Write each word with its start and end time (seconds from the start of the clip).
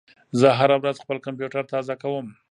زه 0.39 0.47
هره 0.59 0.75
ورځ 0.81 0.95
خپل 1.03 1.17
کمپیوټر 1.25 1.63
تازه 1.71 1.95
کوم. 2.01 2.27